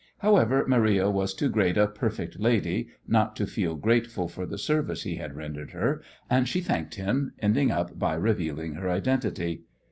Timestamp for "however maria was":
0.17-1.31